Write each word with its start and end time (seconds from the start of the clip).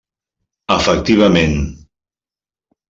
Efectivament. 0.77 1.55